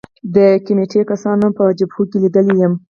[0.35, 2.73] د کمېټې کسانو ما په جبهو کې لیدلی یم